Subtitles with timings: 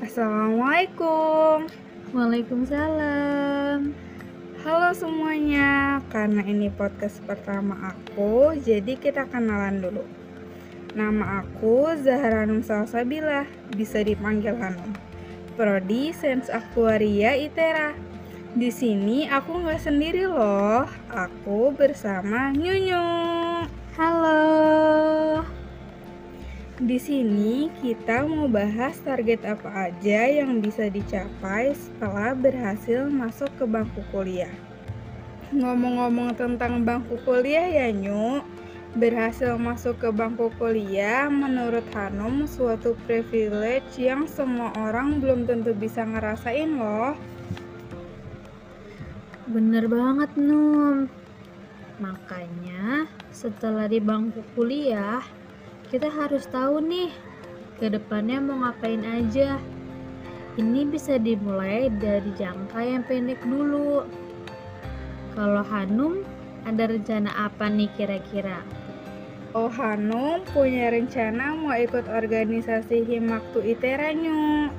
[0.00, 1.68] Assalamualaikum.
[2.16, 3.92] Waalaikumsalam.
[4.64, 10.00] Halo semuanya, karena ini podcast pertama aku, jadi kita kenalan dulu.
[10.96, 13.44] Nama aku Zahra Num Salsabila,
[13.76, 14.96] bisa dipanggil Hanum.
[15.60, 17.92] Prodi Sains Aktuaria ITERA.
[18.56, 23.04] Di sini aku nggak sendiri loh, aku bersama Nyunyu.
[24.00, 25.29] Halo.
[26.80, 33.68] Di sini kita mau bahas target apa aja yang bisa dicapai setelah berhasil masuk ke
[33.68, 34.48] bangku kuliah.
[35.52, 38.40] Ngomong-ngomong tentang bangku kuliah ya Nyu,
[38.96, 46.00] berhasil masuk ke bangku kuliah menurut Hanum suatu privilege yang semua orang belum tentu bisa
[46.00, 47.12] ngerasain loh.
[49.52, 51.12] Bener banget, Num.
[52.00, 55.20] Makanya, setelah di bangku kuliah,
[55.90, 57.10] kita harus tahu nih
[57.82, 59.58] ke depannya mau ngapain aja.
[60.54, 64.06] Ini bisa dimulai dari jangka yang pendek dulu.
[65.34, 66.22] Kalau Hanum,
[66.62, 68.62] ada rencana apa nih kira-kira?
[69.50, 74.70] Oh Hanum punya rencana mau ikut organisasi Himaktu Itera Nyu.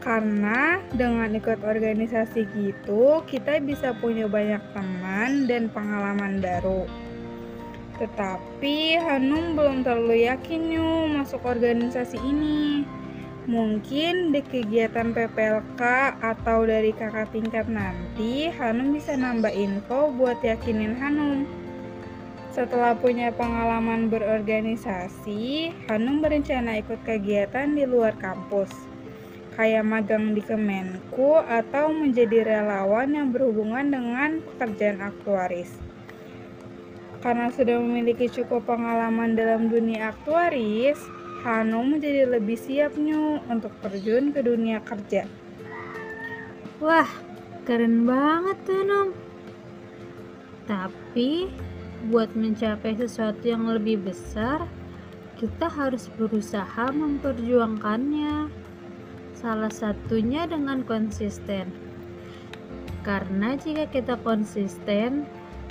[0.00, 6.86] Karena dengan ikut organisasi gitu, kita bisa punya banyak teman dan pengalaman baru.
[8.00, 12.88] Tetapi Hanum belum terlalu yakin Nyu masuk organisasi ini.
[13.44, 15.80] Mungkin di kegiatan PPLK
[16.24, 21.44] atau dari kakak tingkat nanti Hanum bisa nambah info buat yakinin Hanum.
[22.56, 28.72] Setelah punya pengalaman berorganisasi, Hanum berencana ikut kegiatan di luar kampus.
[29.60, 35.89] Kayak magang di Kemenku atau menjadi relawan yang berhubungan dengan pekerjaan aktuaris.
[37.20, 40.96] Karena sudah memiliki cukup pengalaman dalam dunia aktuaris,
[41.40, 45.24] Hanum menjadi lebih siap Nyu untuk terjun ke dunia kerja.
[46.84, 47.08] Wah,
[47.64, 49.08] keren banget tuh Num.
[50.68, 51.48] Tapi,
[52.12, 54.68] buat mencapai sesuatu yang lebih besar,
[55.40, 58.52] kita harus berusaha memperjuangkannya.
[59.32, 61.72] Salah satunya dengan konsisten.
[63.00, 65.24] Karena jika kita konsisten,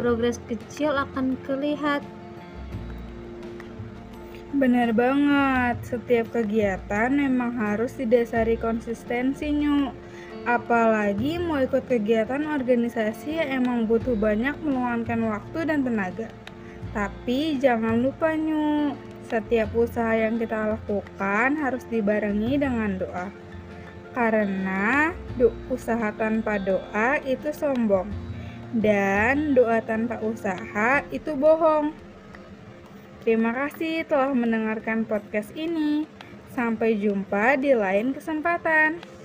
[0.00, 2.00] progres kecil akan terlihat.
[4.56, 9.92] Benar banget, setiap kegiatan memang harus didasari konsistensi Nyu.
[10.48, 16.32] Apalagi mau ikut kegiatan organisasi yang emang butuh banyak meluangkan waktu dan tenaga.
[16.96, 18.96] Tapi jangan lupa Nyu,
[19.28, 23.30] setiap usaha yang kita lakukan harus dibarengi dengan doa.
[24.10, 25.14] Karena
[25.70, 28.29] usaha tanpa doa itu sombong
[28.76, 31.90] dan doa tanpa usaha itu bohong.
[33.26, 36.06] Terima kasih telah mendengarkan podcast ini.
[36.50, 39.19] Sampai jumpa di lain kesempatan.